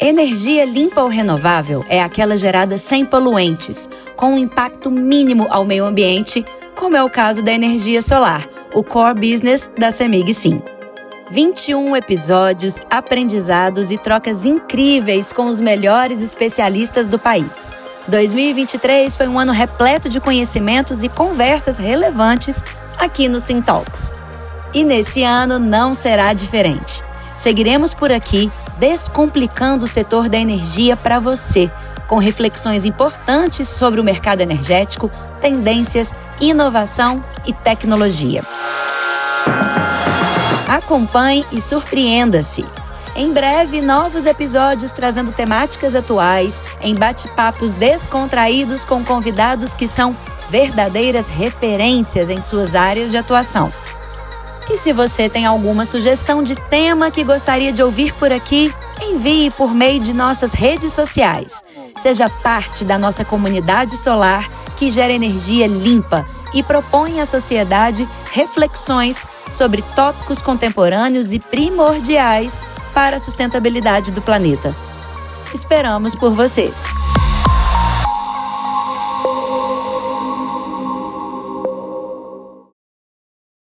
[0.00, 5.84] Energia limpa ou renovável é aquela gerada sem poluentes, com um impacto mínimo ao meio
[5.84, 10.60] ambiente, como é o caso da energia solar, o core business da Semig Sim.
[11.30, 17.70] 21 episódios, aprendizados e trocas incríveis com os melhores especialistas do país.
[18.08, 22.62] 2023 foi um ano repleto de conhecimentos e conversas relevantes
[22.98, 24.12] aqui no Sim Talks.
[24.74, 27.02] E nesse ano não será diferente.
[27.36, 31.70] Seguiremos por aqui descomplicando o setor da energia para você,
[32.06, 35.10] com reflexões importantes sobre o mercado energético,
[35.40, 38.42] tendências, inovação e tecnologia.
[40.68, 42.64] Acompanhe e surpreenda-se.
[43.16, 50.16] Em breve, novos episódios trazendo temáticas atuais, em bate-papos descontraídos com convidados que são
[50.50, 53.72] verdadeiras referências em suas áreas de atuação.
[54.70, 59.50] E se você tem alguma sugestão de tema que gostaria de ouvir por aqui, envie
[59.50, 61.62] por meio de nossas redes sociais.
[62.00, 66.24] Seja parte da nossa comunidade solar que gera energia limpa
[66.54, 72.60] e propõe à sociedade reflexões sobre tópicos contemporâneos e primordiais
[72.94, 74.74] para a sustentabilidade do planeta.
[75.52, 76.72] Esperamos por você!